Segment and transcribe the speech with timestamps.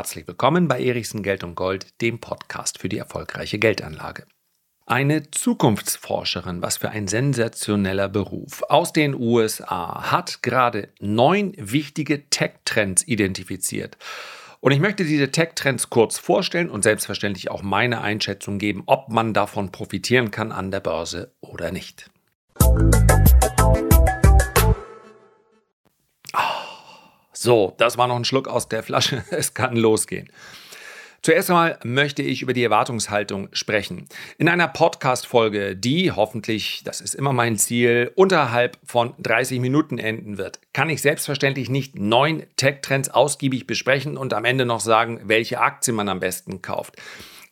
[0.00, 4.24] Herzlich willkommen bei Erichsen Geld und Gold, dem Podcast für die erfolgreiche Geldanlage.
[4.86, 13.06] Eine Zukunftsforscherin, was für ein sensationeller Beruf, aus den USA hat gerade neun wichtige Tech-Trends
[13.06, 13.98] identifiziert.
[14.60, 19.34] Und ich möchte diese Tech-Trends kurz vorstellen und selbstverständlich auch meine Einschätzung geben, ob man
[19.34, 22.08] davon profitieren kann an der Börse oder nicht.
[27.42, 29.24] So, das war noch ein Schluck aus der Flasche.
[29.30, 30.28] Es kann losgehen.
[31.22, 34.06] Zuerst einmal möchte ich über die Erwartungshaltung sprechen.
[34.36, 40.36] In einer Podcast-Folge, die hoffentlich, das ist immer mein Ziel, unterhalb von 30 Minuten enden
[40.36, 45.62] wird, kann ich selbstverständlich nicht neun Tech-Trends ausgiebig besprechen und am Ende noch sagen, welche
[45.62, 46.96] Aktie man am besten kauft.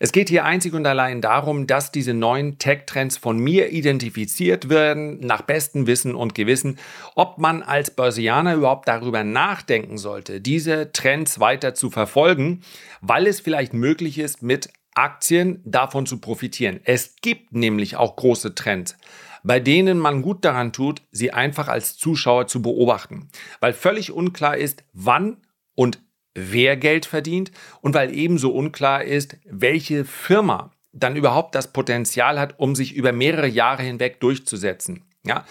[0.01, 5.19] Es geht hier einzig und allein darum, dass diese neuen Tech-Trends von mir identifiziert werden,
[5.21, 6.79] nach bestem Wissen und Gewissen,
[7.17, 12.63] ob man als Börsianer überhaupt darüber nachdenken sollte, diese Trends weiter zu verfolgen,
[13.01, 16.79] weil es vielleicht möglich ist, mit Aktien davon zu profitieren.
[16.85, 18.97] Es gibt nämlich auch große Trends
[19.45, 23.29] bei denen man gut daran tut, sie einfach als Zuschauer zu beobachten,
[23.61, 25.39] weil völlig unklar ist, wann
[25.75, 26.01] und
[26.39, 27.51] wer Geld verdient
[27.81, 33.13] und weil ebenso unklar ist, welche Firma dann überhaupt das Potenzial hat, um sich über
[33.13, 35.05] mehrere Jahre hinweg durchzusetzen.
[35.25, 35.45] Ja?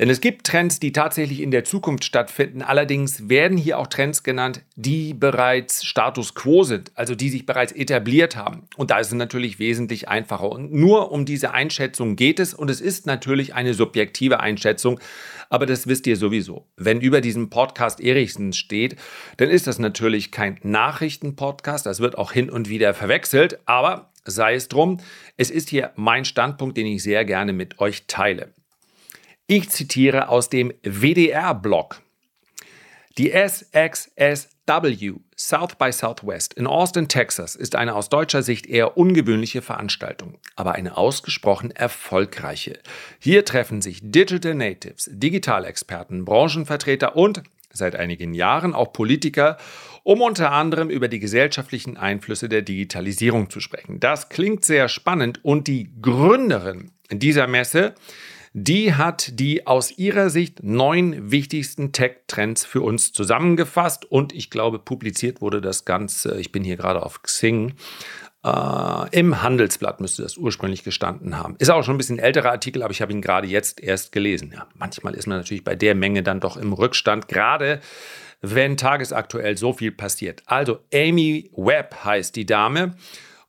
[0.00, 2.62] Denn es gibt Trends, die tatsächlich in der Zukunft stattfinden.
[2.62, 7.72] Allerdings werden hier auch Trends genannt, die bereits Status quo sind, also die sich bereits
[7.72, 8.62] etabliert haben.
[8.78, 10.50] Und da ist es natürlich wesentlich einfacher.
[10.50, 12.54] Und nur um diese Einschätzung geht es.
[12.54, 14.98] Und es ist natürlich eine subjektive Einschätzung.
[15.50, 16.66] Aber das wisst ihr sowieso.
[16.78, 18.96] Wenn über diesem Podcast Erichsen steht,
[19.36, 21.84] dann ist das natürlich kein Nachrichtenpodcast.
[21.84, 23.58] Das wird auch hin und wieder verwechselt.
[23.66, 24.96] Aber sei es drum,
[25.36, 28.54] es ist hier mein Standpunkt, den ich sehr gerne mit euch teile.
[29.52, 32.00] Ich zitiere aus dem WDR-Blog.
[33.18, 39.60] Die SXSW South by Southwest in Austin, Texas ist eine aus deutscher Sicht eher ungewöhnliche
[39.60, 42.78] Veranstaltung, aber eine ausgesprochen erfolgreiche.
[43.18, 47.42] Hier treffen sich Digital Natives, Digitalexperten, Branchenvertreter und
[47.72, 49.56] seit einigen Jahren auch Politiker,
[50.04, 53.98] um unter anderem über die gesellschaftlichen Einflüsse der Digitalisierung zu sprechen.
[53.98, 57.96] Das klingt sehr spannend und die Gründerin dieser Messe
[58.52, 64.78] die hat die aus ihrer Sicht neun wichtigsten Tech-Trends für uns zusammengefasst und ich glaube,
[64.78, 67.74] publiziert wurde das Ganze, ich bin hier gerade auf Xing,
[68.44, 71.56] äh, Im Handelsblatt müsste das ursprünglich gestanden haben.
[71.58, 74.52] Ist auch schon ein bisschen älterer Artikel, aber ich habe ihn gerade jetzt erst gelesen.
[74.54, 77.80] Ja, manchmal ist man natürlich bei der Menge dann doch im Rückstand, gerade
[78.40, 80.42] wenn tagesaktuell so viel passiert.
[80.46, 82.94] Also Amy Webb heißt die Dame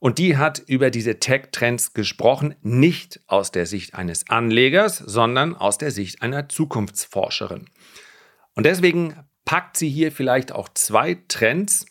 [0.01, 5.77] und die hat über diese Tech-Trends gesprochen, nicht aus der Sicht eines Anlegers, sondern aus
[5.77, 7.69] der Sicht einer Zukunftsforscherin.
[8.55, 11.85] Und deswegen packt sie hier vielleicht auch zwei Trends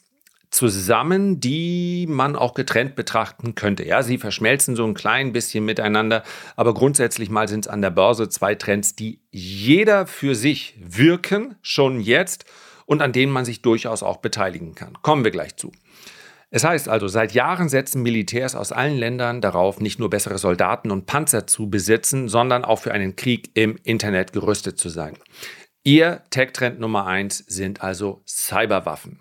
[0.50, 3.86] zusammen, die man auch getrennt betrachten könnte.
[3.86, 6.24] Ja, sie verschmelzen so ein klein bisschen miteinander,
[6.56, 11.54] aber grundsätzlich mal sind es an der Börse zwei Trends, die jeder für sich wirken,
[11.62, 12.44] schon jetzt
[12.86, 15.00] und an denen man sich durchaus auch beteiligen kann.
[15.00, 15.70] Kommen wir gleich zu.
[16.50, 20.90] Es heißt also, seit Jahren setzen Militärs aus allen Ländern darauf, nicht nur bessere Soldaten
[20.90, 25.16] und Panzer zu besitzen, sondern auch für einen Krieg im Internet gerüstet zu sein.
[25.84, 29.20] Ihr Tech-Trend Nummer eins sind also Cyberwaffen.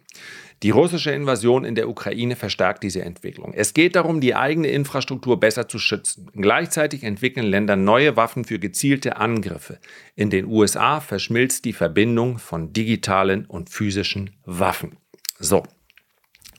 [0.62, 3.53] Die russische Invasion in der Ukraine verstärkt diese Entwicklung.
[3.53, 6.29] Es geht darum, die eigene Infrastruktur besser zu schützen.
[6.34, 9.79] Gleichzeitig entwickeln Länder neue Waffen für gezielte Angriffe.
[10.16, 14.97] In den USA verschmilzt die Verbindung von digitalen und physischen Waffen.
[15.40, 15.63] So,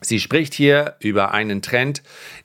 [0.00, 2.03] Sie spricht hier über einen Trend,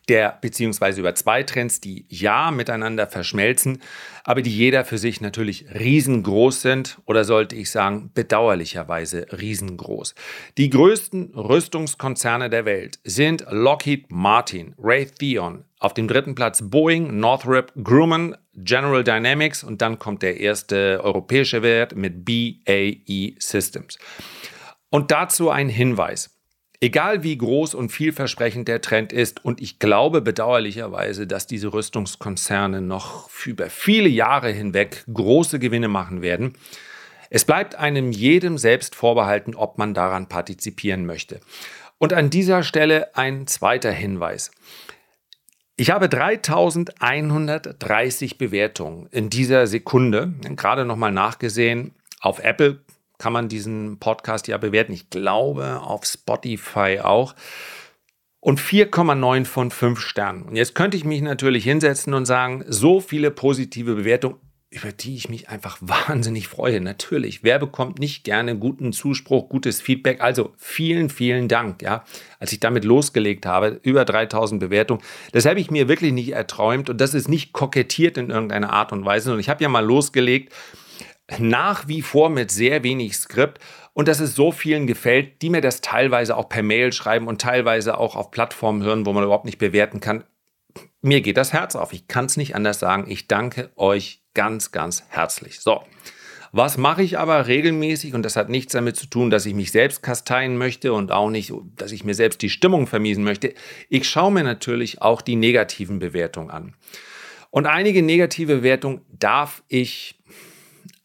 [0.10, 3.82] der beziehungsweise über zwei Trends, die ja miteinander verschmelzen,
[4.24, 10.16] aber die jeder für sich natürlich riesengroß sind oder sollte ich sagen bedauerlicherweise riesengroß.
[10.58, 17.72] Die größten Rüstungskonzerne der Welt sind Lockheed Martin, Raytheon, auf dem dritten Platz Boeing, Northrop
[17.82, 23.98] Grumman, General Dynamics und dann kommt der erste europäische Wert mit BAE Systems.
[24.90, 26.35] Und dazu ein Hinweis.
[26.86, 32.80] Egal wie groß und vielversprechend der Trend ist, und ich glaube bedauerlicherweise, dass diese Rüstungskonzerne
[32.80, 36.54] noch über viele Jahre hinweg große Gewinne machen werden,
[37.32, 41.40] es bleibt einem jedem selbst vorbehalten, ob man daran partizipieren möchte.
[41.98, 44.52] Und an dieser Stelle ein zweiter Hinweis.
[45.78, 51.96] Ich habe 3130 Bewertungen in dieser Sekunde, gerade nochmal nachgesehen.
[52.22, 52.85] Auf Apple
[53.18, 54.94] kann man diesen Podcast ja bewerten.
[54.94, 57.36] Ich glaube auf Spotify auch.
[58.40, 60.44] Und 4,9 von 5 Sternen.
[60.44, 64.38] Und jetzt könnte ich mich natürlich hinsetzen und sagen, so viele positive Bewertungen.
[64.76, 66.82] über die ich mich einfach wahnsinnig freue.
[66.82, 70.22] Natürlich, wer bekommt nicht gerne guten Zuspruch, gutes Feedback?
[70.22, 71.82] Also vielen, vielen Dank.
[71.82, 72.04] Ja,
[72.40, 75.02] als ich damit losgelegt habe, über 3000 Bewertungen,
[75.32, 78.92] das habe ich mir wirklich nicht erträumt und das ist nicht kokettiert in irgendeiner Art
[78.92, 79.34] und Weise.
[79.34, 80.54] Und ich habe ja mal losgelegt,
[81.40, 83.60] nach wie vor mit sehr wenig Skript
[83.94, 87.42] und dass es so vielen gefällt, die mir das teilweise auch per Mail schreiben und
[87.42, 90.24] teilweise auch auf Plattformen hören, wo man überhaupt nicht bewerten kann.
[91.02, 91.94] Mir geht das Herz auf.
[91.94, 93.10] Ich kann es nicht anders sagen.
[93.10, 95.60] Ich danke euch ganz, ganz herzlich.
[95.60, 95.82] So.
[96.52, 98.14] Was mache ich aber regelmäßig?
[98.14, 101.30] Und das hat nichts damit zu tun, dass ich mich selbst kasteien möchte und auch
[101.30, 103.54] nicht, dass ich mir selbst die Stimmung vermiesen möchte.
[103.90, 106.74] Ich schaue mir natürlich auch die negativen Bewertungen an.
[107.52, 110.15] Und einige negative Bewertungen darf ich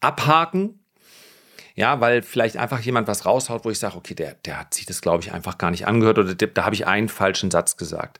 [0.01, 0.77] abhaken.
[1.73, 4.85] Ja, weil vielleicht einfach jemand was raushaut, wo ich sage, okay, der, der hat sich
[4.85, 8.19] das, glaube ich, einfach gar nicht angehört oder da habe ich einen falschen Satz gesagt.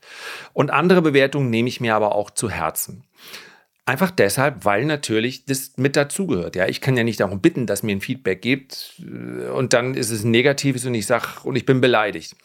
[0.54, 3.04] Und andere Bewertungen nehme ich mir aber auch zu Herzen.
[3.84, 6.56] Einfach deshalb, weil natürlich das mit dazugehört.
[6.56, 9.94] Ja, ich kann ja nicht darum bitten, dass mir ein Feedback gibt äh, und dann
[9.94, 12.36] ist es ein negatives und ich sage und ich bin beleidigt.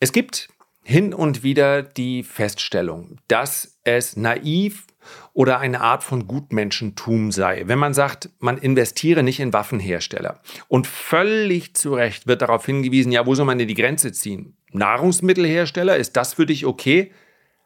[0.00, 0.48] Es gibt
[0.84, 4.86] hin und wieder die Feststellung, dass es naiv
[5.32, 7.64] oder eine Art von Gutmenschentum sei.
[7.66, 10.40] Wenn man sagt, man investiere nicht in Waffenhersteller.
[10.68, 14.56] Und völlig zu Recht wird darauf hingewiesen, ja, wo soll man denn die Grenze ziehen?
[14.72, 17.12] Nahrungsmittelhersteller, ist das für dich okay?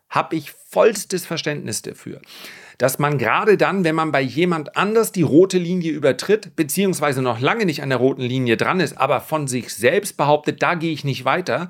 [0.08, 2.20] Habe ich vollstes Verständnis dafür
[2.78, 7.40] dass man gerade dann, wenn man bei jemand anders die rote Linie übertritt, beziehungsweise noch
[7.40, 10.92] lange nicht an der roten Linie dran ist, aber von sich selbst behauptet, da gehe
[10.92, 11.68] ich nicht weiter,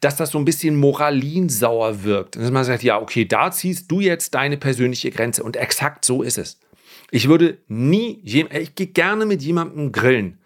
[0.00, 2.36] dass das so ein bisschen moralinsauer wirkt.
[2.36, 5.42] Dass man sagt, ja, okay, da ziehst du jetzt deine persönliche Grenze.
[5.42, 6.58] Und exakt so ist es.
[7.10, 10.38] Ich würde nie, ich gehe gerne mit jemandem grillen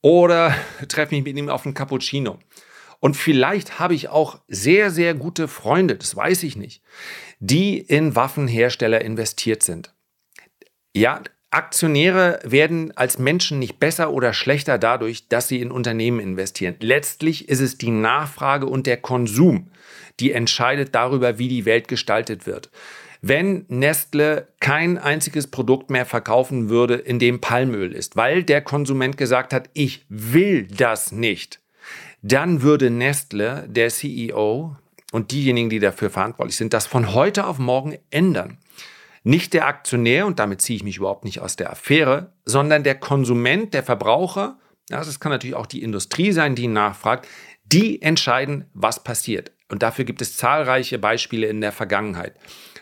[0.00, 0.54] oder
[0.88, 2.38] treffe mich mit ihm auf einen Cappuccino.
[3.00, 6.82] Und vielleicht habe ich auch sehr, sehr gute Freunde, das weiß ich nicht,
[7.38, 9.94] die in Waffenhersteller investiert sind.
[10.94, 16.74] Ja, Aktionäre werden als Menschen nicht besser oder schlechter dadurch, dass sie in Unternehmen investieren.
[16.80, 19.70] Letztlich ist es die Nachfrage und der Konsum,
[20.20, 22.70] die entscheidet darüber, wie die Welt gestaltet wird.
[23.22, 29.16] Wenn Nestle kein einziges Produkt mehr verkaufen würde, in dem Palmöl ist, weil der Konsument
[29.16, 31.60] gesagt hat, ich will das nicht,
[32.22, 34.76] dann würde Nestle, der CEO
[35.12, 38.58] und diejenigen, die dafür verantwortlich sind, das von heute auf morgen ändern.
[39.24, 42.94] Nicht der Aktionär, und damit ziehe ich mich überhaupt nicht aus der Affäre, sondern der
[42.94, 47.28] Konsument, der Verbraucher, das kann natürlich auch die Industrie sein, die nachfragt,
[47.64, 49.52] die entscheiden, was passiert.
[49.68, 52.34] Und dafür gibt es zahlreiche Beispiele in der Vergangenheit.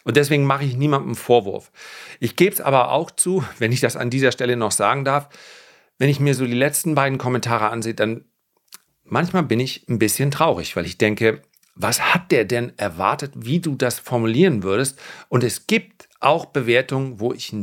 [0.04, 1.72] Und deswegen mache ich niemandem Vorwurf.
[2.20, 5.28] Ich gebe es aber auch zu, wenn ich das an dieser Stelle noch sagen darf,
[5.98, 8.24] wenn ich mir so die letzten beiden Kommentare ansehe, dann
[9.08, 11.42] manchmal bin ich ein bisschen traurig, weil ich denke,
[11.74, 14.98] was hat der denn erwartet, wie du das formulieren würdest?
[15.28, 17.54] Und es gibt auch Bewertungen, wo ich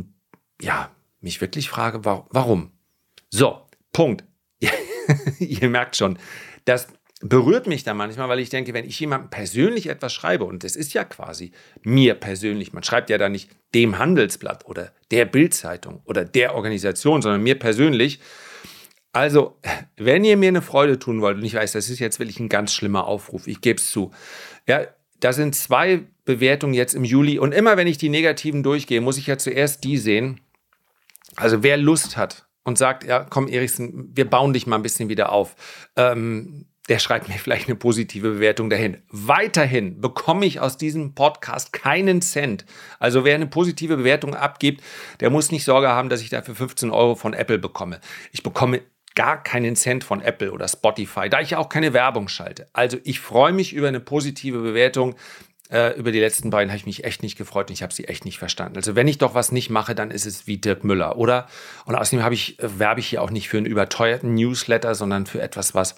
[0.62, 2.72] ja, mich wirklich frage, warum?
[3.30, 3.62] So,
[3.92, 4.24] Punkt.
[5.40, 6.18] Ihr merkt schon,
[6.66, 6.88] das
[7.22, 10.76] berührt mich da manchmal, weil ich denke, wenn ich jemandem persönlich etwas schreibe, und es
[10.76, 11.52] ist ja quasi
[11.82, 17.22] mir persönlich, man schreibt ja da nicht dem Handelsblatt oder der Bildzeitung oder der Organisation,
[17.22, 18.20] sondern mir persönlich,
[19.14, 19.60] also,
[19.96, 22.50] wenn ihr mir eine Freude tun wollt, und ich weiß, das ist jetzt wirklich ein
[22.50, 24.12] ganz schlimmer Aufruf, ich gebe es zu.
[24.68, 24.82] Ja,
[25.20, 29.20] da sind zwei Bewertungen jetzt im Juli und immer wenn ich die negativen durchgehe, muss
[29.20, 30.42] ich ja zuerst die sehen.
[31.36, 35.10] Also, wer Lust hat und sagt, ja, komm, Erichsen, wir bauen dich mal ein bisschen
[35.10, 35.56] wieder auf,
[35.96, 38.98] ähm, der schreibt mir vielleicht eine positive Bewertung dahin.
[39.10, 42.66] Weiterhin bekomme ich aus diesem Podcast keinen Cent.
[43.00, 44.84] Also wer eine positive Bewertung abgibt,
[45.22, 48.02] der muss nicht Sorge haben, dass ich dafür 15 Euro von Apple bekomme.
[48.32, 48.82] Ich bekomme
[49.16, 52.68] gar keinen Cent von Apple oder Spotify, da ich ja auch keine Werbung schalte.
[52.74, 55.16] Also ich freue mich über eine positive Bewertung.
[55.70, 58.06] Äh, über die letzten beiden habe ich mich echt nicht gefreut und ich habe sie
[58.06, 58.76] echt nicht verstanden.
[58.76, 61.48] Also wenn ich doch was nicht mache, dann ist es wie Dirk Müller, oder?
[61.86, 65.26] Und außerdem habe ich, äh, werbe ich hier auch nicht für einen überteuerten Newsletter, sondern
[65.26, 65.96] für etwas, was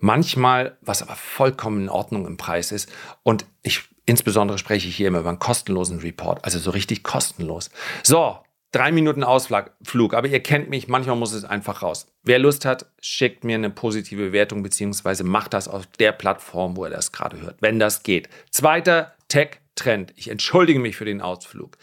[0.00, 2.90] manchmal, was aber vollkommen in Ordnung im Preis ist.
[3.22, 7.70] Und ich insbesondere spreche ich hier immer über einen kostenlosen Report, also so richtig kostenlos.
[8.02, 8.38] So,
[8.72, 12.06] Drei Minuten Ausflug, aber ihr kennt mich, manchmal muss es einfach raus.
[12.22, 16.84] Wer Lust hat, schickt mir eine positive Bewertung, beziehungsweise macht das auf der Plattform, wo
[16.84, 18.30] er das gerade hört, wenn das geht.
[18.50, 20.14] Zweiter Tech-Trend.
[20.16, 21.76] Ich entschuldige mich für den Ausflug.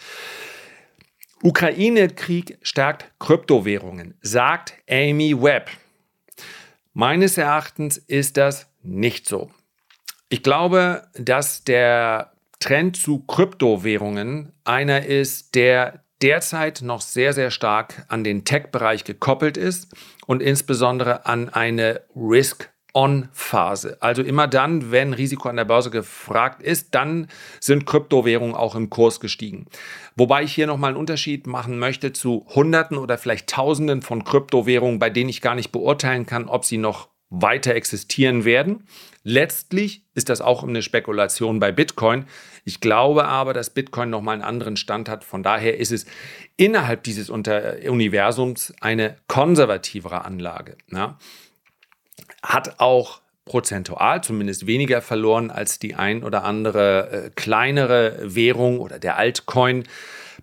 [1.44, 5.70] Ukraine-Krieg stärkt Kryptowährungen, sagt Amy Webb.
[6.94, 9.52] Meines Erachtens ist das nicht so.
[10.30, 18.06] Ich glaube, dass der Trend zu Kryptowährungen einer ist, der derzeit noch sehr, sehr stark
[18.08, 19.88] an den Tech-Bereich gekoppelt ist
[20.26, 23.98] und insbesondere an eine Risk On-Phase.
[24.00, 27.28] Also immer dann, wenn Risiko an der Börse gefragt ist, dann
[27.60, 29.68] sind Kryptowährungen auch im Kurs gestiegen.
[30.16, 35.00] Wobei ich hier nochmal einen Unterschied machen möchte zu Hunderten oder vielleicht Tausenden von Kryptowährungen,
[35.00, 38.88] bei denen ich gar nicht beurteilen kann, ob sie noch weiter existieren werden.
[39.24, 42.26] Letztlich ist das auch eine Spekulation bei Bitcoin.
[42.66, 45.24] Ich glaube aber, dass Bitcoin nochmal einen anderen Stand hat.
[45.24, 46.06] Von daher ist es
[46.58, 50.78] innerhalb dieses Universums eine konservativere Anlage.
[50.92, 51.18] Ja
[52.44, 59.00] hat auch prozentual zumindest weniger verloren als die ein oder andere äh, kleinere Währung oder
[59.00, 59.86] der Altcoin,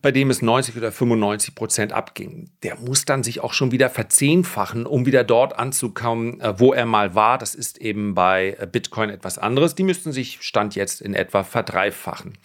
[0.03, 2.51] bei dem es 90 oder 95 Prozent abging.
[2.63, 6.87] Der muss dann sich auch schon wieder verzehnfachen, um wieder dort anzukommen, äh, wo er
[6.87, 7.39] mal war.
[7.39, 9.75] Das ist eben bei äh, Bitcoin etwas anderes.
[9.75, 12.39] Die müssten sich Stand jetzt in etwa verdreifachen.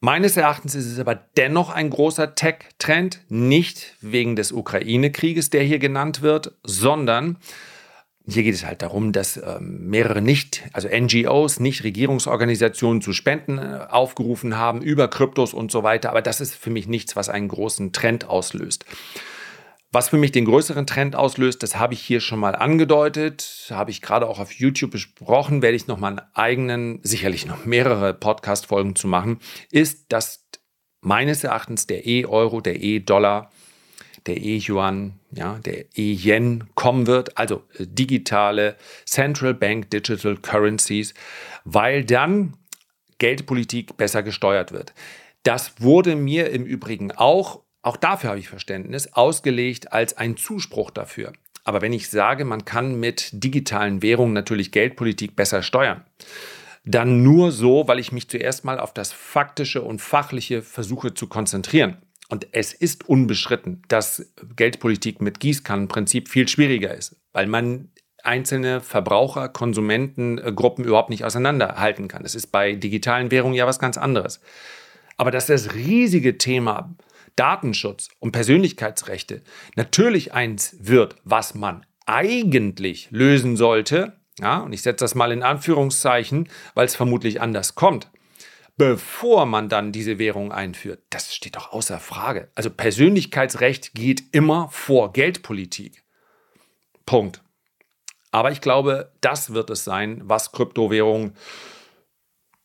[0.00, 5.78] Meines Erachtens ist es aber dennoch ein großer Tech-Trend, nicht wegen des Ukraine-Krieges, der hier
[5.78, 7.38] genannt wird, sondern
[8.26, 13.58] hier geht es halt darum, dass ähm, mehrere nicht, also NGOs, nicht Regierungsorganisationen zu Spenden
[13.58, 16.10] äh, aufgerufen haben über Kryptos und so weiter.
[16.10, 18.86] Aber das ist für mich nichts, was einen großen Trend auslöst.
[19.92, 23.92] Was für mich den größeren Trend auslöst, das habe ich hier schon mal angedeutet, habe
[23.92, 28.12] ich gerade auch auf YouTube besprochen, werde ich noch mal einen eigenen, sicherlich noch mehrere
[28.12, 29.38] Podcast-Folgen zu machen,
[29.70, 30.46] ist, dass
[31.00, 33.52] meines Erachtens der E-Euro, der E-Dollar
[34.26, 41.14] der E-Yuan, ja, der E-Yen kommen wird, also digitale Central Bank Digital Currencies,
[41.64, 42.56] weil dann
[43.18, 44.94] Geldpolitik besser gesteuert wird.
[45.42, 50.90] Das wurde mir im Übrigen auch, auch dafür habe ich Verständnis, ausgelegt als ein Zuspruch
[50.90, 51.32] dafür.
[51.64, 56.04] Aber wenn ich sage, man kann mit digitalen Währungen natürlich Geldpolitik besser steuern,
[56.84, 61.26] dann nur so, weil ich mich zuerst mal auf das Faktische und Fachliche versuche zu
[61.26, 61.96] konzentrieren.
[62.28, 67.90] Und es ist unbeschritten, dass Geldpolitik mit Gießkannenprinzip viel schwieriger ist, weil man
[68.22, 72.24] einzelne Verbraucher, Konsumentengruppen überhaupt nicht auseinanderhalten kann.
[72.24, 74.40] Es ist bei digitalen Währungen ja was ganz anderes.
[75.16, 76.94] Aber dass das riesige Thema
[77.36, 79.42] Datenschutz und Persönlichkeitsrechte
[79.76, 85.42] natürlich eins wird, was man eigentlich lösen sollte, ja, und ich setze das mal in
[85.42, 88.10] Anführungszeichen, weil es vermutlich anders kommt
[88.76, 91.02] bevor man dann diese Währung einführt.
[91.10, 92.50] Das steht doch außer Frage.
[92.54, 96.02] Also Persönlichkeitsrecht geht immer vor Geldpolitik.
[97.06, 97.42] Punkt.
[98.30, 101.34] Aber ich glaube, das wird es sein, was Kryptowährungen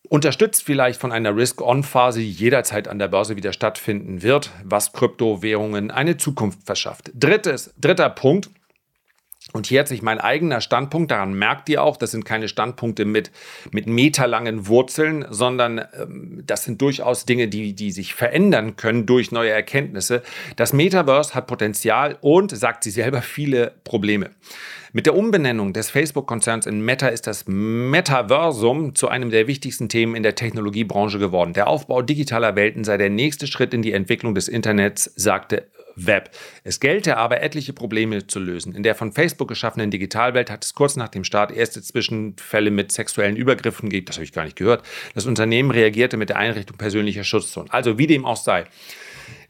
[0.08, 5.92] unterstützt vielleicht von einer Risk-On-Phase, die jederzeit an der Börse wieder stattfinden wird, was Kryptowährungen
[5.92, 7.12] eine Zukunft verschafft.
[7.14, 8.50] Drittes, dritter Punkt,
[9.54, 13.06] und hier hat sich mein eigener Standpunkt, daran merkt ihr auch, das sind keine Standpunkte
[13.06, 13.32] mit,
[13.72, 19.32] mit meterlangen Wurzeln, sondern ähm, das sind durchaus Dinge, die, die sich verändern können durch
[19.32, 20.22] neue Erkenntnisse.
[20.56, 24.30] Das Metaverse hat Potenzial und, sagt sie selber, viele Probleme.
[24.92, 30.16] Mit der Umbenennung des Facebook-Konzerns in Meta ist das Metaversum zu einem der wichtigsten Themen
[30.16, 31.54] in der Technologiebranche geworden.
[31.54, 35.68] Der Aufbau digitaler Welten sei der nächste Schritt in die Entwicklung des Internets, sagte
[36.06, 36.32] Web.
[36.64, 38.74] Es gelte aber, etliche Probleme zu lösen.
[38.76, 42.92] In der von Facebook geschaffenen Digitalwelt hat es kurz nach dem Start erste Zwischenfälle mit
[42.92, 44.06] sexuellen Übergriffen gegeben.
[44.06, 44.84] Das habe ich gar nicht gehört.
[45.16, 47.70] Das Unternehmen reagierte mit der Einrichtung persönlicher Schutzzonen.
[47.72, 48.66] Also wie dem auch sei.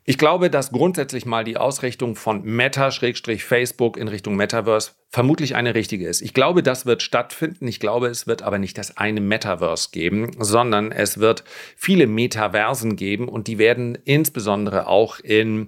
[0.10, 6.08] Ich glaube, dass grundsätzlich mal die Ausrichtung von Meta-Facebook in Richtung Metaverse vermutlich eine richtige
[6.08, 6.22] ist.
[6.22, 7.68] Ich glaube, das wird stattfinden.
[7.68, 11.44] Ich glaube, es wird aber nicht das eine Metaverse geben, sondern es wird
[11.76, 15.68] viele Metaversen geben und die werden insbesondere auch in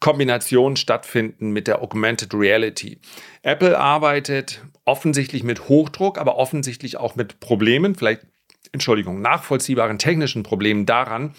[0.00, 2.98] Kombination stattfinden mit der Augmented Reality.
[3.42, 8.22] Apple arbeitet offensichtlich mit Hochdruck, aber offensichtlich auch mit Problemen, vielleicht,
[8.72, 11.34] Entschuldigung, nachvollziehbaren technischen Problemen daran,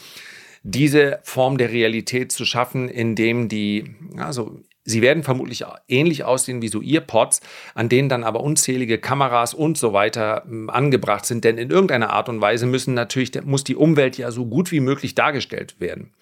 [0.63, 6.67] diese Form der Realität zu schaffen, indem die, also sie werden vermutlich ähnlich aussehen wie
[6.67, 7.41] so Earpods,
[7.75, 12.09] an denen dann aber unzählige Kameras und so weiter hm, angebracht sind, denn in irgendeiner
[12.11, 16.13] Art und Weise müssen natürlich, muss die Umwelt ja so gut wie möglich dargestellt werden.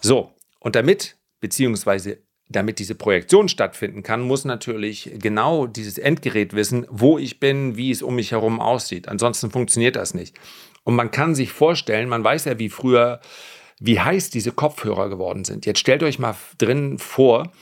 [0.00, 1.16] So, und damit
[1.46, 7.76] beziehungsweise damit diese Projektion stattfinden kann, muss natürlich genau dieses Endgerät wissen, wo ich bin,
[7.76, 9.06] wie es um mich herum aussieht.
[9.06, 10.36] Ansonsten funktioniert das nicht.
[10.82, 13.20] Und man kann sich vorstellen, man weiß ja, wie früher,
[13.78, 15.66] wie heiß diese Kopfhörer geworden sind.
[15.66, 17.52] Jetzt stellt euch mal drin vor,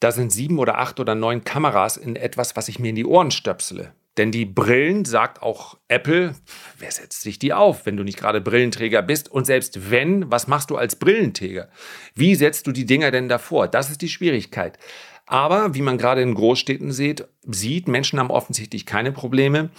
[0.00, 3.06] da sind sieben oder acht oder neun Kameras in etwas, was ich mir in die
[3.06, 3.92] Ohren stöpsele.
[4.16, 6.34] Denn die Brillen, sagt auch Apple,
[6.78, 9.30] wer setzt sich die auf, wenn du nicht gerade Brillenträger bist?
[9.30, 11.68] Und selbst wenn, was machst du als Brillenträger?
[12.14, 13.66] Wie setzt du die Dinger denn davor?
[13.66, 14.78] Das ist die Schwierigkeit.
[15.26, 19.70] Aber wie man gerade in Großstädten sieht, sieht, Menschen haben offensichtlich keine Probleme,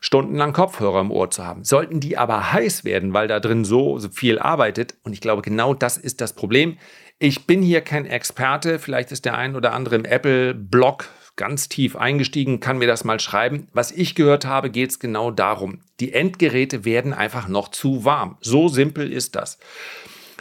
[0.00, 1.64] stundenlang Kopfhörer im Ohr zu haben.
[1.64, 5.42] Sollten die aber heiß werden, weil da drin so, so viel arbeitet, und ich glaube,
[5.42, 6.78] genau das ist das Problem.
[7.18, 11.96] Ich bin hier kein Experte, vielleicht ist der ein oder andere im Apple-Blog ganz tief
[11.96, 13.68] eingestiegen, kann mir das mal schreiben.
[13.72, 15.80] Was ich gehört habe, geht es genau darum.
[16.00, 18.36] Die Endgeräte werden einfach noch zu warm.
[18.40, 19.58] So simpel ist das.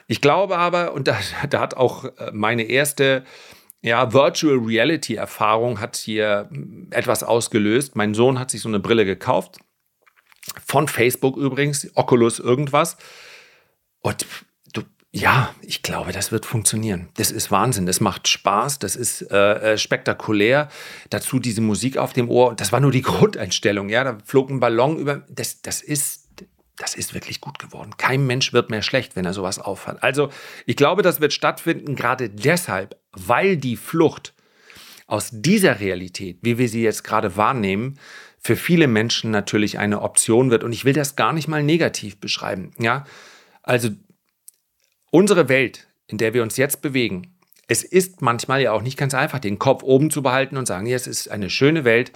[0.08, 1.18] Ich glaube aber, und da,
[1.50, 3.24] da hat auch äh, meine erste
[3.82, 7.96] ja, Virtual Reality Erfahrung hat hier hm, etwas ausgelöst.
[7.96, 9.60] Mein Sohn hat sich so eine Brille gekauft.
[10.66, 12.98] Von Facebook übrigens, Oculus irgendwas.
[14.02, 14.26] Und
[15.14, 17.10] ja, ich glaube, das wird funktionieren.
[17.18, 17.86] Das ist Wahnsinn.
[17.86, 18.80] Das macht Spaß.
[18.80, 20.70] Das ist äh, äh spektakulär.
[21.10, 22.56] Dazu diese Musik auf dem Ohr.
[22.56, 23.90] Das war nur die Grundeinstellung.
[23.90, 25.26] Ja, da flog ein Ballon über.
[25.30, 26.22] Das, das ist
[26.78, 27.92] das ist wirklich gut geworden.
[27.98, 30.02] Kein Mensch wird mehr schlecht, wenn er sowas aufhat.
[30.02, 30.30] Also
[30.66, 34.34] ich glaube, das wird stattfinden, gerade deshalb, weil die Flucht
[35.06, 38.00] aus dieser Realität, wie wir sie jetzt gerade wahrnehmen,
[38.40, 40.64] für viele Menschen natürlich eine Option wird.
[40.64, 42.72] Und ich will das gar nicht mal negativ beschreiben.
[42.80, 43.06] Ja,
[43.62, 43.90] also
[45.12, 47.38] unsere Welt, in der wir uns jetzt bewegen,
[47.68, 50.88] es ist manchmal ja auch nicht ganz einfach, den Kopf oben zu behalten und sagen,
[50.88, 52.12] ja, es ist eine schöne Welt.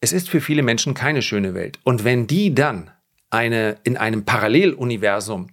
[0.00, 1.78] Es ist für viele Menschen keine schöne Welt.
[1.84, 2.90] Und wenn die dann
[3.30, 5.48] eine, in einem Paralleluniversum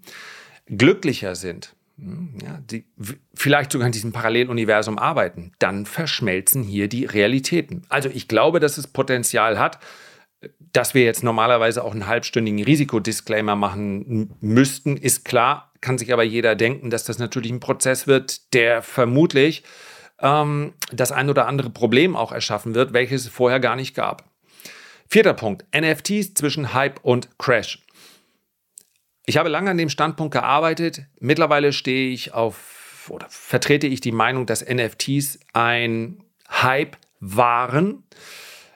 [0.65, 2.85] glücklicher sind, hm, ja, die
[3.35, 7.83] vielleicht sogar in diesem Paralleluniversum arbeiten, dann verschmelzen hier die Realitäten.
[7.89, 9.79] Also ich glaube, dass es Potenzial hat,
[10.73, 16.23] dass wir jetzt normalerweise auch einen halbstündigen Risikodisclaimer machen müssten, ist klar, kann sich aber
[16.23, 19.63] jeder denken, dass das natürlich ein Prozess wird, der vermutlich
[20.19, 24.29] ähm, das ein oder andere Problem auch erschaffen wird, welches es vorher gar nicht gab.
[25.09, 27.83] Vierter Punkt, NFTs zwischen Hype und Crash.
[29.25, 31.01] Ich habe lange an dem Standpunkt gearbeitet.
[31.19, 38.03] Mittlerweile stehe ich auf oder vertrete ich die Meinung, dass NFTs ein Hype waren,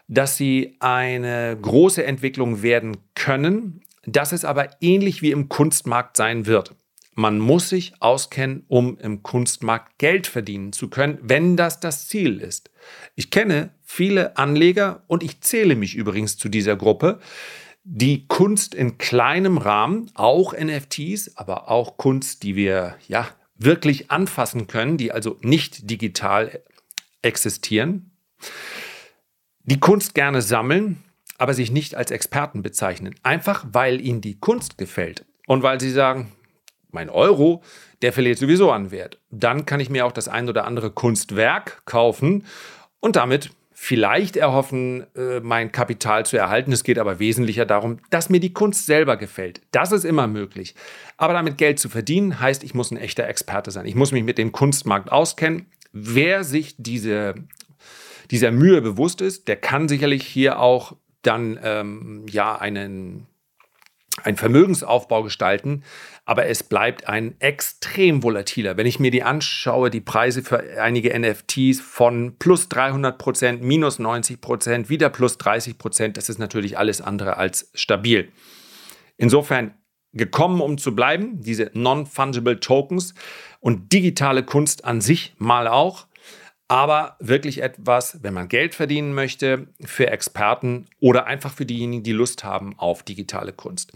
[0.07, 6.45] dass sie eine große Entwicklung werden können, dass es aber ähnlich wie im Kunstmarkt sein
[6.45, 6.75] wird.
[7.13, 12.39] Man muss sich auskennen, um im Kunstmarkt Geld verdienen zu können, wenn das das Ziel
[12.39, 12.71] ist.
[13.15, 17.19] Ich kenne viele Anleger und ich zähle mich übrigens zu dieser Gruppe,
[17.83, 24.67] die Kunst in kleinem Rahmen, auch NFTs, aber auch Kunst, die wir ja wirklich anfassen
[24.67, 26.61] können, die also nicht digital
[27.21, 28.11] existieren,
[29.63, 31.03] die Kunst gerne sammeln,
[31.37, 35.91] aber sich nicht als Experten bezeichnen, einfach weil ihnen die Kunst gefällt und weil sie
[35.91, 36.31] sagen,
[36.93, 37.63] mein Euro,
[38.01, 39.19] der verliert sowieso an Wert.
[39.29, 42.45] Dann kann ich mir auch das ein oder andere Kunstwerk kaufen
[42.99, 43.51] und damit
[43.81, 46.71] vielleicht erhoffen, äh, mein Kapital zu erhalten.
[46.71, 49.61] Es geht aber wesentlicher darum, dass mir die Kunst selber gefällt.
[49.71, 50.75] Das ist immer möglich.
[51.17, 53.87] Aber damit Geld zu verdienen, heißt, ich muss ein echter Experte sein.
[53.87, 55.65] Ich muss mich mit dem Kunstmarkt auskennen.
[55.93, 57.33] Wer sich diese,
[58.29, 63.25] dieser Mühe bewusst ist, der kann sicherlich hier auch dann ähm, ja einen
[64.23, 65.83] einen Vermögensaufbau gestalten,
[66.25, 68.77] aber es bleibt ein extrem volatiler.
[68.77, 73.99] Wenn ich mir die anschaue, die Preise für einige NFTs von plus 300 Prozent, minus
[73.99, 78.31] 90 Prozent, wieder plus 30 Prozent, das ist natürlich alles andere als stabil.
[79.17, 79.73] Insofern
[80.13, 83.13] gekommen, um zu bleiben, diese Non-Fungible Tokens
[83.59, 86.07] und digitale Kunst an sich mal auch
[86.71, 92.13] aber wirklich etwas, wenn man Geld verdienen möchte, für Experten oder einfach für diejenigen, die
[92.13, 93.91] Lust haben auf digitale Kunst.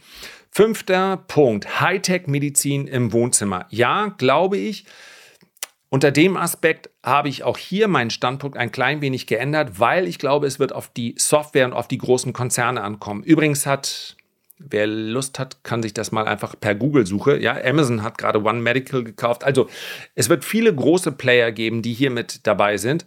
[0.52, 3.66] Fünfter Punkt, Hightech-Medizin im Wohnzimmer.
[3.70, 4.84] Ja, glaube ich.
[5.88, 10.20] Unter dem Aspekt habe ich auch hier meinen Standpunkt ein klein wenig geändert, weil ich
[10.20, 13.24] glaube, es wird auf die Software und auf die großen Konzerne ankommen.
[13.24, 14.18] Übrigens hat
[14.58, 17.42] Wer Lust hat, kann sich das mal einfach per Google-Suche.
[17.42, 19.44] Ja, Amazon hat gerade One Medical gekauft.
[19.44, 19.68] Also
[20.16, 23.06] es wird viele große Player geben, die hier mit dabei sind.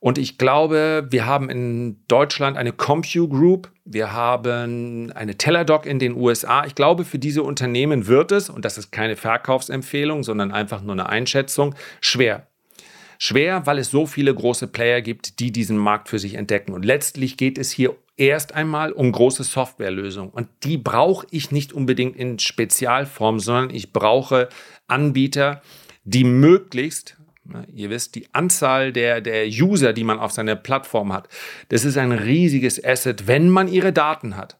[0.00, 6.00] Und ich glaube, wir haben in Deutschland eine CompuGroup, Group, wir haben eine Teladoc in
[6.00, 6.66] den USA.
[6.66, 10.94] Ich glaube, für diese Unternehmen wird es, und das ist keine Verkaufsempfehlung, sondern einfach nur
[10.94, 12.48] eine Einschätzung, schwer.
[13.18, 16.72] Schwer, weil es so viele große Player gibt, die diesen Markt für sich entdecken.
[16.72, 17.94] Und letztlich geht es hier
[18.28, 20.30] erst einmal um große Softwarelösungen.
[20.30, 24.48] Und die brauche ich nicht unbedingt in Spezialform, sondern ich brauche
[24.86, 25.60] Anbieter,
[26.04, 27.16] die möglichst,
[27.72, 31.28] ihr wisst, die Anzahl der, der User, die man auf seiner Plattform hat,
[31.68, 34.58] das ist ein riesiges Asset, wenn man ihre Daten hat.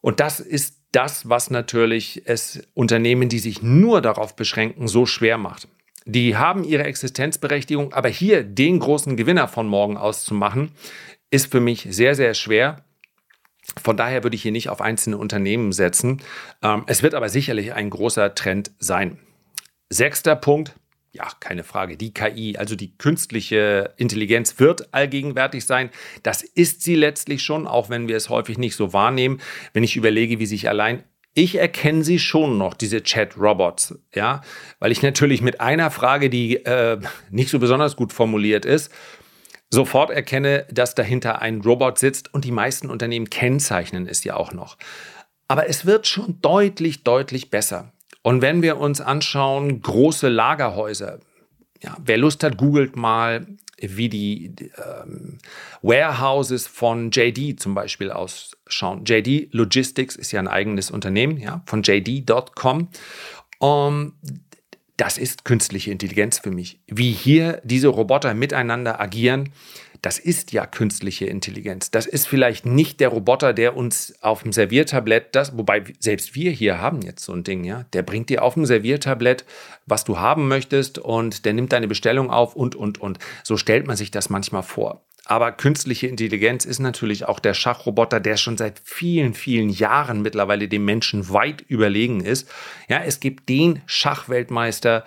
[0.00, 5.36] Und das ist das, was natürlich es Unternehmen, die sich nur darauf beschränken, so schwer
[5.36, 5.68] macht.
[6.04, 10.70] Die haben ihre Existenzberechtigung, aber hier den großen Gewinner von morgen auszumachen,
[11.30, 12.84] ist für mich sehr, sehr schwer.
[13.82, 16.22] Von daher würde ich hier nicht auf einzelne Unternehmen setzen.
[16.62, 19.18] Ähm, es wird aber sicherlich ein großer Trend sein.
[19.90, 20.74] Sechster Punkt,
[21.12, 25.90] ja, keine Frage, die KI, also die künstliche Intelligenz wird allgegenwärtig sein.
[26.22, 29.40] Das ist sie letztlich schon, auch wenn wir es häufig nicht so wahrnehmen.
[29.72, 31.02] Wenn ich überlege, wie sich allein
[31.38, 34.40] ich erkenne sie schon noch, diese Chat-Robots, ja,
[34.78, 36.98] weil ich natürlich mit einer Frage, die äh,
[37.30, 38.90] nicht so besonders gut formuliert ist,
[39.70, 44.52] sofort erkenne, dass dahinter ein Robot sitzt und die meisten Unternehmen kennzeichnen es ja auch
[44.52, 44.76] noch.
[45.48, 47.92] Aber es wird schon deutlich, deutlich besser.
[48.22, 51.20] Und wenn wir uns anschauen, große Lagerhäuser,
[51.82, 53.46] ja, wer Lust hat, googelt mal,
[53.78, 55.38] wie die ähm,
[55.82, 59.04] Warehouses von JD zum Beispiel ausschauen.
[59.04, 62.88] JD Logistics ist ja ein eigenes Unternehmen, ja, von JD.com.
[63.58, 64.12] Um,
[64.96, 66.80] das ist künstliche Intelligenz für mich.
[66.86, 69.52] Wie hier diese Roboter miteinander agieren,
[70.02, 71.90] das ist ja künstliche Intelligenz.
[71.90, 76.50] Das ist vielleicht nicht der Roboter, der uns auf dem Serviertablett, das, wobei selbst wir
[76.50, 79.44] hier haben jetzt so ein Ding, ja, der bringt dir auf dem Serviertablett,
[79.86, 83.18] was du haben möchtest und der nimmt deine Bestellung auf und, und, und.
[83.42, 85.02] So stellt man sich das manchmal vor.
[85.28, 90.68] Aber künstliche Intelligenz ist natürlich auch der Schachroboter, der schon seit vielen, vielen Jahren mittlerweile
[90.68, 92.48] dem Menschen weit überlegen ist.
[92.88, 95.04] Ja, es gibt den Schachweltmeister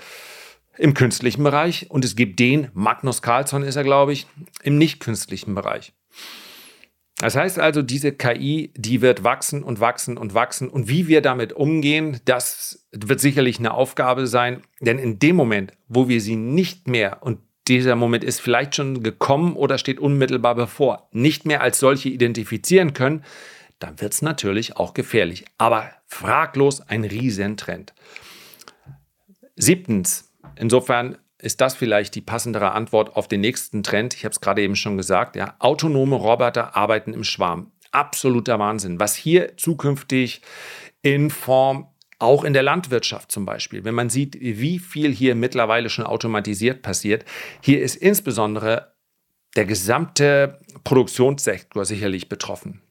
[0.77, 4.27] im künstlichen Bereich und es gibt den, Magnus Carlsson ist er, glaube ich,
[4.61, 5.93] im nicht künstlichen Bereich.
[7.19, 10.69] Das heißt also, diese KI, die wird wachsen und wachsen und wachsen.
[10.69, 14.63] Und wie wir damit umgehen, das wird sicherlich eine Aufgabe sein.
[14.79, 19.03] Denn in dem Moment, wo wir sie nicht mehr, und dieser Moment ist vielleicht schon
[19.03, 23.23] gekommen oder steht unmittelbar bevor, nicht mehr als solche identifizieren können,
[23.77, 25.45] dann wird es natürlich auch gefährlich.
[25.57, 27.93] Aber fraglos ein Riesentrend.
[29.55, 34.13] Siebtens, insofern ist das vielleicht die passendere Antwort auf den nächsten Trend.
[34.13, 37.71] Ich habe es gerade eben schon gesagt, ja, autonome Roboter arbeiten im Schwarm.
[37.91, 38.99] Absoluter Wahnsinn.
[38.99, 40.41] Was hier zukünftig
[41.01, 41.87] in Form
[42.19, 46.81] auch in der Landwirtschaft zum Beispiel, wenn man sieht, wie viel hier mittlerweile schon automatisiert
[46.81, 47.25] passiert,
[47.61, 48.93] hier ist insbesondere
[49.55, 52.81] der gesamte Produktionssektor sicherlich betroffen.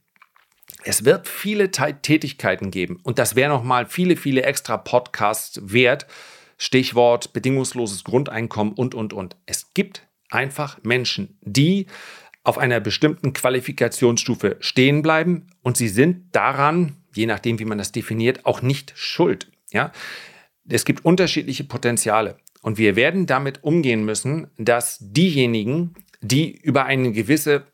[0.85, 6.07] Es wird viele Tätigkeiten geben und das wäre nochmal viele, viele extra Podcasts wert.
[6.57, 9.37] Stichwort bedingungsloses Grundeinkommen und, und, und.
[9.47, 11.87] Es gibt einfach Menschen, die
[12.43, 17.93] auf einer bestimmten Qualifikationsstufe stehen bleiben und sie sind daran je nachdem, wie man das
[17.93, 19.51] definiert, auch nicht schuld.
[19.71, 19.93] Ja?
[20.69, 22.39] Es gibt unterschiedliche Potenziale.
[22.63, 27.67] Und wir werden damit umgehen müssen, dass diejenigen, die über eine gewisse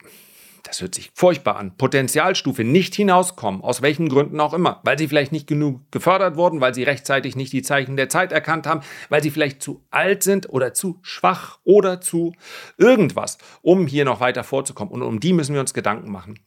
[0.64, 5.08] das hört sich furchtbar an, Potenzialstufe nicht hinauskommen, aus welchen Gründen auch immer, weil sie
[5.08, 8.80] vielleicht nicht genug gefördert wurden, weil sie rechtzeitig nicht die Zeichen der Zeit erkannt haben,
[9.10, 12.32] weil sie vielleicht zu alt sind oder zu schwach oder zu
[12.78, 14.92] irgendwas, um hier noch weiter vorzukommen.
[14.92, 16.40] Und um die müssen wir uns Gedanken machen,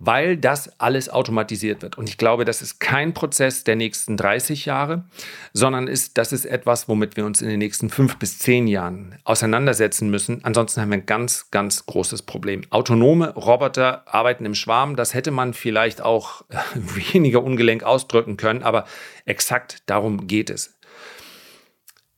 [0.00, 1.96] weil das alles automatisiert wird.
[1.96, 5.04] Und ich glaube, das ist kein Prozess der nächsten 30 Jahre,
[5.52, 9.14] sondern ist, das ist etwas, womit wir uns in den nächsten fünf bis zehn Jahren
[9.22, 10.44] auseinandersetzen müssen.
[10.44, 12.62] Ansonsten haben wir ein ganz, ganz großes Problem.
[12.70, 14.96] Autonome Roboter Roboter arbeiten im Schwarm.
[14.96, 16.42] Das hätte man vielleicht auch
[16.74, 18.86] weniger ungelenk ausdrücken können, aber
[19.26, 20.78] exakt darum geht es.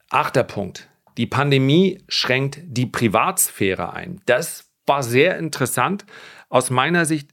[0.09, 0.88] Achter Punkt.
[1.16, 4.20] Die Pandemie schränkt die Privatsphäre ein.
[4.26, 6.07] Das war sehr interessant.
[6.48, 7.31] Aus meiner Sicht,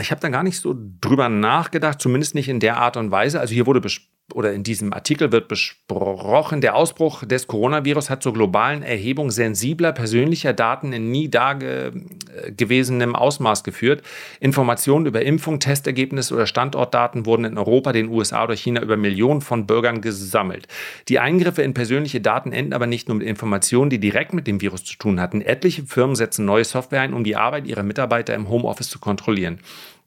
[0.00, 3.40] ich habe da gar nicht so drüber nachgedacht, zumindest nicht in der Art und Weise.
[3.40, 8.22] Also hier wurde besprochen, oder in diesem Artikel wird besprochen, der Ausbruch des Coronavirus hat
[8.22, 14.02] zur globalen Erhebung sensibler persönlicher Daten in nie dagewesenem Ausmaß geführt.
[14.40, 19.40] Informationen über Impfung, Testergebnisse oder Standortdaten wurden in Europa, den USA oder China über Millionen
[19.40, 20.68] von Bürgern gesammelt.
[21.08, 24.60] Die Eingriffe in persönliche Daten enden aber nicht nur mit Informationen, die direkt mit dem
[24.60, 25.40] Virus zu tun hatten.
[25.40, 29.58] Etliche Firmen setzen neue Software ein, um die Arbeit ihrer Mitarbeiter im Homeoffice zu kontrollieren.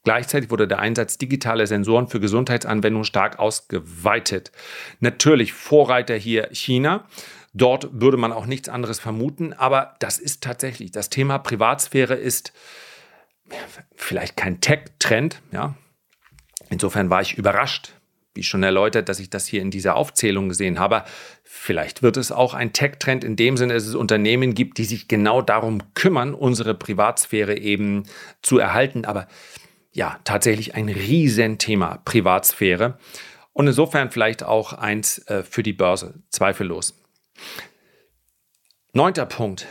[0.06, 4.52] Gleichzeitig wurde der Einsatz digitaler Sensoren für Gesundheitsanwendungen stark ausgeweitet.
[5.00, 7.06] Natürlich Vorreiter hier China.
[7.54, 12.54] Dort würde man auch nichts anderes vermuten, aber das ist tatsächlich, das Thema Privatsphäre ist
[13.96, 15.76] vielleicht kein Tech-Trend, ja.
[16.70, 17.94] Insofern war ich überrascht,
[18.34, 21.04] wie schon erläutert, dass ich das hier in dieser Aufzählung gesehen habe.
[21.44, 25.08] Vielleicht wird es auch ein Tech-Trend in dem Sinne, dass es Unternehmen gibt, die sich
[25.08, 28.04] genau darum kümmern, unsere Privatsphäre eben
[28.42, 29.06] zu erhalten.
[29.06, 29.28] Aber
[29.96, 32.98] ja tatsächlich ein Riesenthema, Privatsphäre.
[33.54, 37.02] Und insofern vielleicht auch eins äh, für die Börse, zweifellos.
[38.92, 39.66] Neunter Punkt.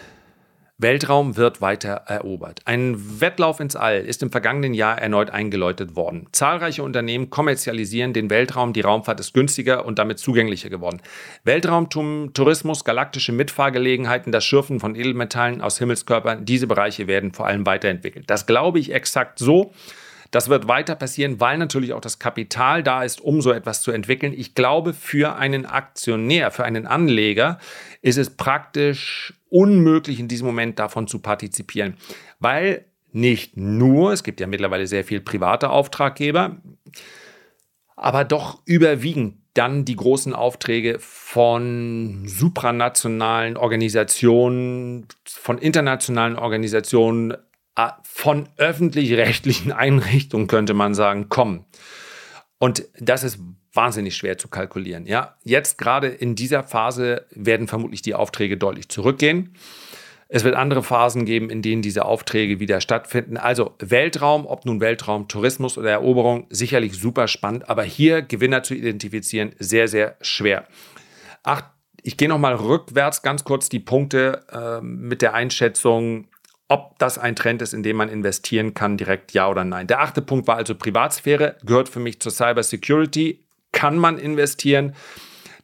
[0.77, 2.63] Weltraum wird weiter erobert.
[2.65, 6.27] Ein Wettlauf ins All ist im vergangenen Jahr erneut eingeläutet worden.
[6.33, 11.01] Zahlreiche Unternehmen kommerzialisieren den Weltraum, die Raumfahrt ist günstiger und damit zugänglicher geworden.
[11.45, 17.67] Weltraumtum, Tourismus, galaktische Mitfahrgelegenheiten, das Schürfen von Edelmetallen aus Himmelskörpern, diese Bereiche werden vor allem
[17.67, 18.29] weiterentwickelt.
[18.29, 19.73] Das glaube ich exakt so.
[20.35, 23.93] Das wird weiter passieren, weil natürlich auch das Kapital da ist, um so etwas zu
[23.93, 24.33] entwickeln.
[24.37, 27.61] Ich glaube, für einen Aktionär, für einen Anleger
[28.03, 31.95] ist es praktisch unmöglich, in diesem Moment davon zu partizipieren,
[32.41, 36.57] weil nicht nur, es gibt ja mittlerweile sehr viele private Auftraggeber,
[37.95, 47.35] aber doch überwiegend dann die großen Aufträge von supranationalen Organisationen, von internationalen Organisationen,
[48.03, 51.65] von öffentlich-rechtlichen Einrichtungen, könnte man sagen, kommen.
[52.59, 53.39] Und das ist
[53.73, 55.07] wahnsinnig schwer zu kalkulieren.
[55.07, 59.55] Ja, jetzt gerade in dieser Phase werden vermutlich die Aufträge deutlich zurückgehen.
[60.29, 63.37] Es wird andere Phasen geben, in denen diese Aufträge wieder stattfinden.
[63.37, 68.75] Also Weltraum, ob nun Weltraum, Tourismus oder Eroberung, sicherlich super spannend, aber hier Gewinner zu
[68.75, 70.67] identifizieren, sehr, sehr schwer.
[71.43, 71.63] Ach,
[72.03, 76.29] ich gehe nochmal rückwärts ganz kurz die Punkte äh, mit der Einschätzung,
[76.69, 79.87] ob das ein Trend ist, in dem man investieren kann, direkt ja oder nein.
[79.87, 84.95] Der achte Punkt war also Privatsphäre, gehört für mich zur Cyber Security, kann man investieren.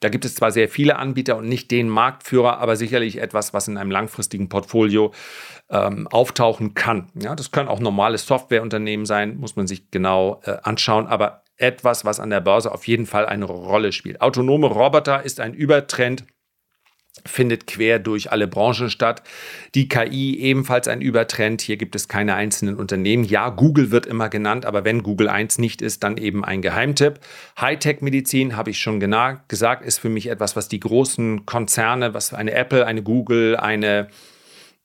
[0.00, 3.68] Da gibt es zwar sehr viele Anbieter und nicht den Marktführer, aber sicherlich etwas, was
[3.68, 5.12] in einem langfristigen Portfolio
[5.68, 7.10] ähm, auftauchen kann.
[7.14, 12.06] Ja, das können auch normale Softwareunternehmen sein, muss man sich genau äh, anschauen, aber etwas,
[12.06, 14.22] was an der Börse auf jeden Fall eine Rolle spielt.
[14.22, 16.24] Autonome Roboter ist ein Übertrend
[17.26, 19.22] findet quer durch alle Branchen statt.
[19.74, 21.61] Die KI ebenfalls ein Übertrend.
[21.61, 23.24] Hier gibt es keine einzelnen Unternehmen.
[23.24, 27.20] Ja, Google wird immer genannt, aber wenn Google eins nicht ist, dann eben ein Geheimtipp.
[27.61, 32.52] Hightech-Medizin, habe ich schon gesagt, ist für mich etwas, was die großen Konzerne, was eine
[32.52, 34.09] Apple, eine Google, eine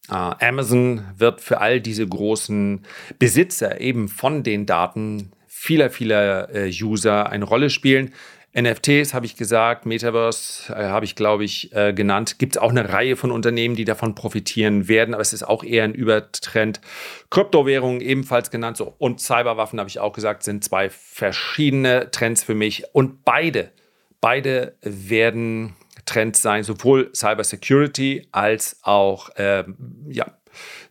[0.09, 2.85] äh, Amazon wird für all diese großen
[3.19, 8.13] Besitzer eben von den Daten vieler, vieler äh, User eine Rolle spielen.
[8.57, 12.39] NFTs habe ich gesagt, Metaverse äh, habe ich, glaube ich, äh, genannt.
[12.39, 15.63] Gibt es auch eine Reihe von Unternehmen, die davon profitieren werden, aber es ist auch
[15.63, 16.79] eher ein Übertrend.
[17.29, 22.55] Kryptowährungen ebenfalls genannt so, und Cyberwaffen habe ich auch gesagt, sind zwei verschiedene Trends für
[22.55, 23.71] mich und beide,
[24.21, 29.65] beide werden Trends sein, sowohl Cyber Security als auch äh,
[30.07, 30.27] ja,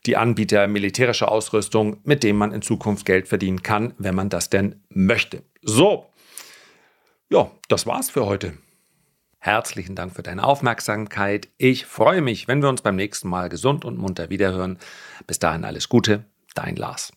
[0.05, 4.51] die Anbieter militärischer Ausrüstung, mit denen man in Zukunft Geld verdienen kann, wenn man das
[4.51, 5.43] denn möchte.
[5.63, 6.11] So,
[7.31, 8.55] ja, das war's für heute.
[9.39, 11.49] Herzlichen Dank für deine Aufmerksamkeit.
[11.59, 14.79] Ich freue mich, wenn wir uns beim nächsten Mal gesund und munter wiederhören.
[15.27, 17.13] Bis dahin alles Gute, dein Lars.